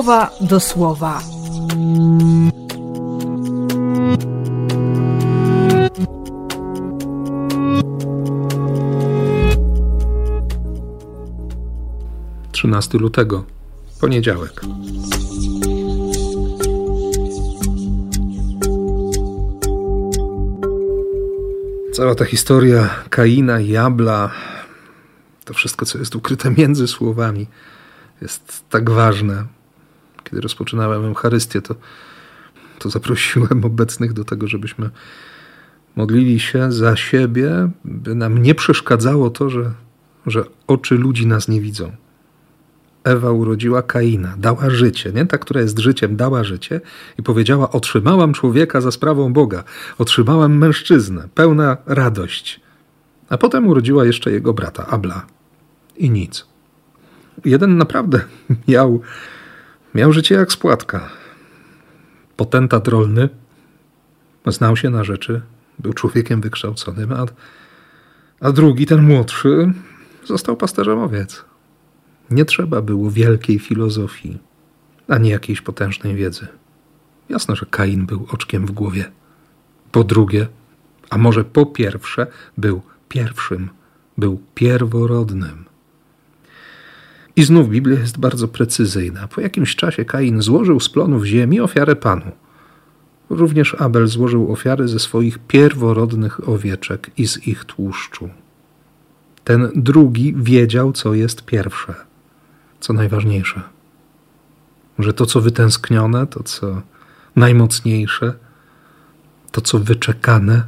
słowa 0.00 0.30
do 0.40 0.60
słowa. 0.60 1.22
Trzynasty 12.52 12.98
lutego, 12.98 13.44
poniedziałek. 14.00 14.60
Cała 21.92 22.14
ta 22.14 22.24
historia 22.24 22.90
Kaina 23.10 23.60
i 23.60 23.76
Abla, 23.76 24.30
to 25.44 25.54
wszystko, 25.54 25.86
co 25.86 25.98
jest 25.98 26.16
ukryte 26.16 26.50
między 26.50 26.88
słowami, 26.88 27.46
jest 28.22 28.64
tak 28.70 28.90
ważne. 28.90 29.59
Kiedy 30.30 30.40
rozpoczynałem 30.40 31.04
Eucharystię, 31.04 31.62
to, 31.62 31.74
to 32.78 32.90
zaprosiłem 32.90 33.64
obecnych 33.64 34.12
do 34.12 34.24
tego, 34.24 34.48
żebyśmy 34.48 34.90
modlili 35.96 36.40
się 36.40 36.72
za 36.72 36.96
siebie, 36.96 37.70
by 37.84 38.14
nam 38.14 38.42
nie 38.42 38.54
przeszkadzało 38.54 39.30
to, 39.30 39.50
że, 39.50 39.72
że 40.26 40.44
oczy 40.66 40.94
ludzi 40.94 41.26
nas 41.26 41.48
nie 41.48 41.60
widzą. 41.60 41.92
Ewa 43.04 43.30
urodziła 43.30 43.82
Kaina, 43.82 44.34
dała 44.38 44.70
życie, 44.70 45.12
nie? 45.12 45.26
Ta, 45.26 45.38
która 45.38 45.60
jest 45.60 45.78
życiem, 45.78 46.16
dała 46.16 46.44
życie 46.44 46.80
i 47.18 47.22
powiedziała: 47.22 47.70
Otrzymałam 47.70 48.32
człowieka 48.32 48.80
za 48.80 48.90
sprawą 48.90 49.32
Boga, 49.32 49.64
otrzymałam 49.98 50.58
mężczyznę, 50.58 51.28
pełna 51.34 51.76
radość. 51.86 52.60
A 53.28 53.38
potem 53.38 53.68
urodziła 53.68 54.04
jeszcze 54.04 54.30
jego 54.32 54.52
brata, 54.52 54.86
Abla. 54.86 55.26
I 55.96 56.10
nic. 56.10 56.46
Jeden 57.44 57.76
naprawdę 57.76 58.20
miał, 58.68 59.00
miał 59.94 60.12
życie 60.12 60.34
jak 60.34 60.52
spłatka. 60.52 61.08
Potentat 62.36 62.88
rolny, 62.88 63.28
znał 64.46 64.76
się 64.76 64.90
na 64.90 65.04
rzeczy, 65.04 65.42
był 65.78 65.92
człowiekiem 65.92 66.40
wykształconym, 66.40 67.12
a, 67.12 67.26
a 68.40 68.52
drugi, 68.52 68.86
ten 68.86 69.02
młodszy, 69.02 69.72
został 70.24 70.56
pasterzem 70.56 70.98
owiec. 70.98 71.44
Nie 72.30 72.44
trzeba 72.44 72.82
było 72.82 73.10
wielkiej 73.10 73.58
filozofii, 73.58 74.38
ani 75.08 75.28
jakiejś 75.28 75.60
potężnej 75.60 76.14
wiedzy. 76.14 76.46
Jasno, 77.28 77.56
że 77.56 77.66
Kain 77.66 78.06
był 78.06 78.26
oczkiem 78.32 78.66
w 78.66 78.70
głowie. 78.70 79.10
Po 79.92 80.04
drugie, 80.04 80.46
a 81.10 81.18
może 81.18 81.44
po 81.44 81.66
pierwsze, 81.66 82.26
był 82.58 82.82
pierwszym, 83.08 83.68
był 84.18 84.40
pierworodnym. 84.54 85.69
I 87.36 87.42
znów 87.42 87.68
Biblia 87.68 87.98
jest 87.98 88.18
bardzo 88.18 88.48
precyzyjna. 88.48 89.28
Po 89.28 89.40
jakimś 89.40 89.76
czasie 89.76 90.04
Kain 90.04 90.42
złożył 90.42 90.80
z 90.80 90.88
plonów 90.88 91.24
ziemi 91.24 91.60
ofiarę 91.60 91.96
Panu. 91.96 92.32
Również 93.30 93.74
Abel 93.74 94.06
złożył 94.06 94.52
ofiary 94.52 94.88
ze 94.88 94.98
swoich 94.98 95.38
pierworodnych 95.38 96.48
owieczek 96.48 97.10
i 97.16 97.26
z 97.26 97.46
ich 97.46 97.64
tłuszczu. 97.64 98.28
Ten 99.44 99.68
drugi 99.74 100.34
wiedział, 100.36 100.92
co 100.92 101.14
jest 101.14 101.44
pierwsze 101.44 101.94
co 102.80 102.92
najważniejsze. 102.92 103.62
Że 104.98 105.12
to, 105.12 105.26
co 105.26 105.40
wytęsknione, 105.40 106.26
to, 106.26 106.42
co 106.42 106.82
najmocniejsze, 107.36 108.34
to, 109.50 109.60
co 109.60 109.78
wyczekane, 109.78 110.64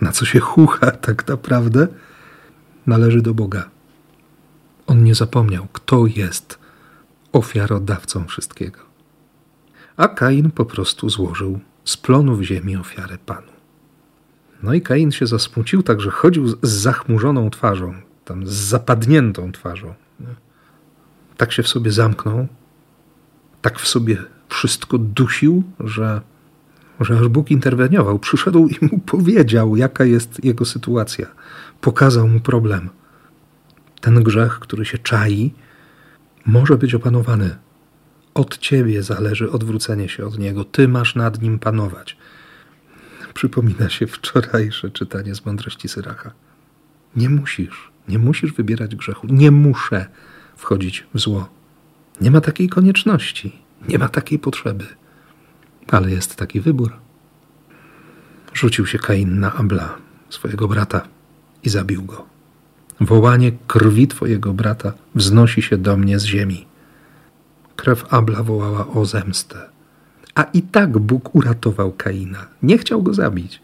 na 0.00 0.12
co 0.12 0.24
się 0.24 0.40
chucha 0.50 0.90
tak 0.90 1.28
naprawdę, 1.28 1.88
należy 2.86 3.22
do 3.22 3.34
Boga. 3.34 3.70
On 4.92 5.04
nie 5.04 5.14
zapomniał, 5.14 5.66
kto 5.72 6.06
jest 6.06 6.58
ofiarodawcą 7.32 8.24
wszystkiego. 8.24 8.78
A 9.96 10.08
Kain 10.08 10.50
po 10.50 10.64
prostu 10.64 11.10
złożył 11.10 11.60
z 11.84 11.96
plonów 11.96 12.40
ziemi 12.40 12.76
ofiarę 12.76 13.18
Panu. 13.26 13.52
No 14.62 14.74
i 14.74 14.82
Kain 14.82 15.12
się 15.12 15.26
zasmucił, 15.26 15.82
także 15.82 16.10
chodził 16.10 16.48
z 16.48 16.58
zachmurzoną 16.62 17.50
twarzą, 17.50 17.94
tam 18.24 18.46
z 18.46 18.50
zapadniętą 18.50 19.52
twarzą 19.52 19.94
tak 21.36 21.52
się 21.52 21.62
w 21.62 21.68
sobie 21.68 21.90
zamknął, 21.90 22.46
tak 23.62 23.78
w 23.78 23.88
sobie 23.88 24.16
wszystko 24.48 24.98
dusił, 24.98 25.62
że, 25.80 26.20
że 27.00 27.18
aż 27.18 27.28
Bóg 27.28 27.50
interweniował. 27.50 28.18
Przyszedł 28.18 28.68
i 28.68 28.78
mu 28.82 28.98
powiedział, 28.98 29.76
jaka 29.76 30.04
jest 30.04 30.44
jego 30.44 30.64
sytuacja. 30.64 31.26
Pokazał 31.80 32.28
mu 32.28 32.40
problem. 32.40 32.90
Ten 34.02 34.22
grzech, 34.22 34.58
który 34.58 34.84
się 34.84 34.98
czai, 34.98 35.54
może 36.46 36.76
być 36.76 36.94
opanowany. 36.94 37.56
Od 38.34 38.58
ciebie 38.58 39.02
zależy 39.02 39.50
odwrócenie 39.50 40.08
się 40.08 40.26
od 40.26 40.38
niego. 40.38 40.64
Ty 40.64 40.88
masz 40.88 41.14
nad 41.14 41.42
nim 41.42 41.58
panować. 41.58 42.16
Przypomina 43.34 43.88
się 43.88 44.06
wczorajsze 44.06 44.90
czytanie 44.90 45.34
z 45.34 45.46
mądrości 45.46 45.88
Syracha. 45.88 46.32
Nie 47.16 47.28
musisz, 47.28 47.90
nie 48.08 48.18
musisz 48.18 48.52
wybierać 48.52 48.96
grzechu. 48.96 49.26
Nie 49.30 49.50
muszę 49.50 50.06
wchodzić 50.56 51.06
w 51.14 51.20
zło. 51.20 51.48
Nie 52.20 52.30
ma 52.30 52.40
takiej 52.40 52.68
konieczności, 52.68 53.62
nie 53.88 53.98
ma 53.98 54.08
takiej 54.08 54.38
potrzeby, 54.38 54.86
ale 55.90 56.10
jest 56.10 56.36
taki 56.36 56.60
wybór. 56.60 56.92
Rzucił 58.54 58.86
się 58.86 58.98
Kain 58.98 59.40
na 59.40 59.54
Abla, 59.54 59.96
swojego 60.30 60.68
brata, 60.68 61.08
i 61.62 61.68
zabił 61.68 62.02
go. 62.02 62.32
Wołanie 63.04 63.52
krwi 63.66 64.08
twojego 64.08 64.52
brata 64.52 64.92
wznosi 65.14 65.62
się 65.62 65.76
do 65.76 65.96
mnie 65.96 66.18
z 66.18 66.24
ziemi. 66.24 66.66
Krew 67.76 68.14
Abla 68.14 68.42
wołała 68.42 68.88
o 68.88 69.04
zemstę. 69.04 69.58
A 70.34 70.42
i 70.42 70.62
tak 70.62 70.98
Bóg 70.98 71.34
uratował 71.34 71.92
Kaina. 71.92 72.46
Nie 72.62 72.78
chciał 72.78 73.02
go 73.02 73.14
zabić. 73.14 73.60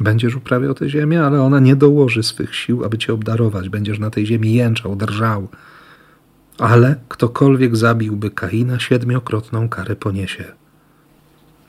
Będziesz 0.00 0.36
uprawiał 0.36 0.74
tę 0.74 0.88
ziemię, 0.88 1.22
ale 1.24 1.42
ona 1.42 1.60
nie 1.60 1.76
dołoży 1.76 2.22
swych 2.22 2.54
sił, 2.54 2.84
aby 2.84 2.98
cię 2.98 3.12
obdarować. 3.12 3.68
Będziesz 3.68 3.98
na 3.98 4.10
tej 4.10 4.26
ziemi 4.26 4.54
jęczał, 4.54 4.96
drżał, 4.96 5.48
ale 6.58 6.96
ktokolwiek 7.08 7.76
zabiłby 7.76 8.30
Kaina, 8.30 8.78
siedmiokrotną 8.78 9.68
karę 9.68 9.96
poniesie. 9.96 10.44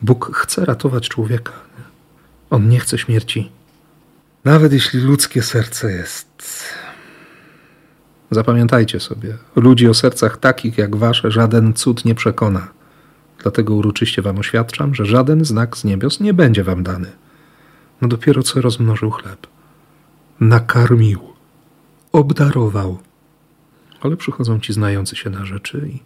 Bóg 0.02 0.36
chce 0.36 0.66
ratować 0.66 1.10
człowieka. 1.10 1.54
On 2.50 2.70
nie 2.70 2.80
chce 2.80 2.98
śmierci. 2.98 3.52
Nawet 4.46 4.74
jeśli 4.74 5.00
ludzkie 5.00 5.44
serce 5.44 5.92
jest. 5.92 6.28
Zapamiętajcie 8.32 9.00
sobie, 9.00 9.38
ludzi 9.56 9.88
o 9.88 9.94
sercach 9.94 10.38
takich 10.38 10.78
jak 10.78 10.96
wasze 10.96 11.32
żaden 11.32 11.74
cud 11.74 12.06
nie 12.06 12.16
przekona. 12.16 12.68
Dlatego 13.42 13.76
uroczyście 13.76 14.22
wam 14.22 14.38
oświadczam, 14.38 14.96
że 14.96 15.06
żaden 15.06 15.46
znak 15.46 15.78
z 15.78 15.84
niebios 15.84 16.20
nie 16.20 16.34
będzie 16.34 16.64
wam 16.64 16.84
dany. 16.84 17.12
No 18.02 18.08
dopiero 18.08 18.44
co 18.44 18.62
rozmnożył 18.62 19.12
chleb. 19.12 19.48
Nakarmił. 20.40 21.20
Obdarował 22.12 23.00
ale 24.02 24.18
przychodzą 24.18 24.60
ci 24.60 24.74
znający 24.74 25.16
się 25.16 25.30
na 25.30 25.46
rzeczy 25.46 25.90
i, 25.94 26.00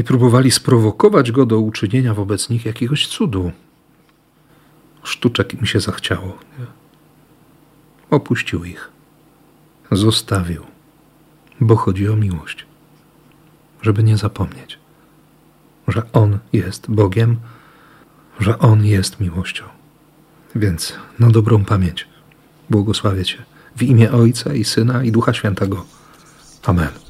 i 0.00 0.04
próbowali 0.04 0.50
sprowokować 0.50 1.32
go 1.32 1.46
do 1.46 1.60
uczynienia 1.60 2.14
wobec 2.14 2.48
nich 2.48 2.64
jakiegoś 2.64 3.06
cudu. 3.06 3.52
Sztuczek 5.02 5.54
im 5.54 5.66
się 5.66 5.80
zachciało. 5.80 6.38
Opuścił 8.10 8.64
ich. 8.64 8.90
Zostawił, 9.92 10.66
bo 11.60 11.76
chodzi 11.76 12.08
o 12.08 12.16
miłość. 12.16 12.66
Żeby 13.82 14.02
nie 14.02 14.16
zapomnieć, 14.16 14.78
że 15.88 16.12
On 16.12 16.38
jest 16.52 16.90
Bogiem, 16.90 17.36
że 18.40 18.58
On 18.58 18.84
jest 18.84 19.20
miłością. 19.20 19.64
Więc 20.54 20.92
na 21.18 21.30
dobrą 21.30 21.64
pamięć 21.64 22.08
błogosławię 22.70 23.24
Cię 23.24 23.38
w 23.76 23.82
imię 23.82 24.12
Ojca 24.12 24.54
i 24.54 24.64
Syna 24.64 25.04
i 25.04 25.12
Ducha 25.12 25.32
Świętego. 25.32 25.84
Amen. 26.62 27.07